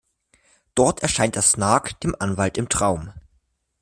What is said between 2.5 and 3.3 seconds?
im Traum.